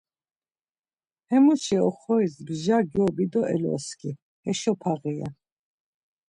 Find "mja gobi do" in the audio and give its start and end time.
2.47-3.41